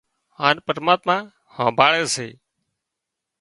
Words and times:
هانَ 0.39 0.55
پرماتما 0.67 1.15
هانڀۯي 1.55 2.03
سي 2.13 2.27